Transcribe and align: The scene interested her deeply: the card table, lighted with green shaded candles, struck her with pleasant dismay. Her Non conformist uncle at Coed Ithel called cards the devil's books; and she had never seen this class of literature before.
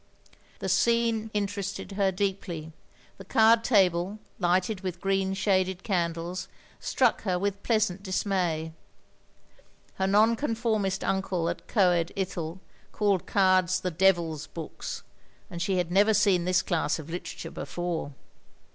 The 0.57 0.67
scene 0.67 1.29
interested 1.31 1.91
her 1.91 2.11
deeply: 2.11 2.71
the 3.19 3.23
card 3.23 3.63
table, 3.63 4.17
lighted 4.39 4.81
with 4.81 4.99
green 4.99 5.35
shaded 5.35 5.83
candles, 5.83 6.47
struck 6.79 7.21
her 7.21 7.37
with 7.37 7.61
pleasant 7.61 8.01
dismay. 8.01 8.73
Her 9.99 10.07
Non 10.07 10.35
conformist 10.35 11.03
uncle 11.03 11.49
at 11.49 11.67
Coed 11.67 12.11
Ithel 12.17 12.57
called 12.91 13.27
cards 13.27 13.79
the 13.81 13.91
devil's 13.91 14.47
books; 14.47 15.03
and 15.51 15.61
she 15.61 15.77
had 15.77 15.91
never 15.91 16.15
seen 16.15 16.45
this 16.45 16.63
class 16.63 16.97
of 16.97 17.11
literature 17.11 17.51
before. 17.51 18.11